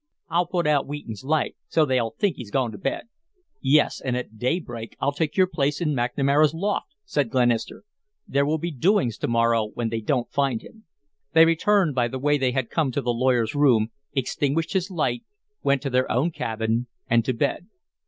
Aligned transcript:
"I'll 0.29 0.47
put 0.47 0.65
out 0.65 0.87
Wheaton's 0.87 1.23
light 1.23 1.55
so 1.67 1.85
they'll 1.85 2.15
think 2.17 2.37
he's 2.37 2.49
gone 2.49 2.71
to 2.71 2.77
bed." 2.79 3.03
"Yes, 3.61 4.01
and 4.03 4.17
at 4.17 4.39
daylight 4.39 4.95
I'll 4.99 5.11
take 5.11 5.37
your 5.37 5.45
place 5.45 5.79
in 5.79 5.89
McNamara's 5.93 6.55
loft," 6.55 6.95
said 7.05 7.29
Glenister. 7.29 7.83
"There 8.27 8.43
will 8.43 8.57
be 8.57 8.71
doings 8.71 9.19
to 9.19 9.27
morrow 9.27 9.67
when 9.67 9.89
they 9.89 10.01
don't 10.01 10.31
find 10.31 10.63
him." 10.63 10.85
They 11.33 11.45
returned 11.45 11.93
by 11.93 12.07
the 12.07 12.17
way 12.17 12.39
they 12.39 12.51
had 12.51 12.71
come 12.71 12.91
to 12.93 13.01
the 13.03 13.13
lawyer's 13.13 13.53
room, 13.53 13.91
extinguished 14.13 14.73
his 14.73 14.89
light, 14.89 15.23
went 15.61 15.83
to 15.83 15.91
their 15.91 16.11
own 16.11 16.31
cabin 16.31 16.87
and 17.07 17.23
to 17.25 17.33
bed. 17.33 17.67